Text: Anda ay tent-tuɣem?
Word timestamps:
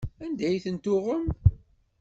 Anda 0.23 0.43
ay 0.47 0.59
tent-tuɣem? 0.63 1.25